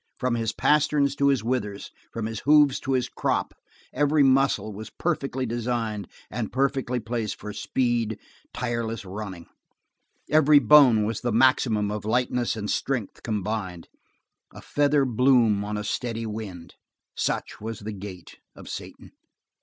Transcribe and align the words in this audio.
From 0.17 0.33
his 0.33 0.51
pasterns 0.51 1.15
to 1.17 1.27
his 1.27 1.43
withers, 1.43 1.91
from 2.11 2.25
his 2.25 2.39
hoofs 2.39 2.79
to 2.79 2.93
his 2.93 3.07
croup 3.07 3.53
every 3.93 4.23
muscle 4.23 4.73
was 4.73 4.89
perfectly 4.89 5.45
designed 5.45 6.07
and 6.31 6.51
perfectly 6.51 6.99
placed 6.99 7.35
for 7.39 7.53
speed, 7.53 8.17
tireless 8.51 9.05
running; 9.05 9.45
every 10.27 10.57
bone 10.57 11.05
was 11.05 11.21
the 11.21 11.31
maximum 11.31 11.91
of 11.91 12.03
lightness 12.03 12.55
and 12.55 12.71
strength 12.71 13.21
combined. 13.21 13.89
A 14.55 14.61
feather 14.63 15.05
bloom 15.05 15.63
on 15.63 15.77
a 15.77 15.83
steady 15.83 16.25
wind, 16.25 16.73
such 17.15 17.61
was 17.61 17.81
the 17.81 17.93
gait 17.93 18.39
of 18.55 18.67
Satan. 18.67 19.11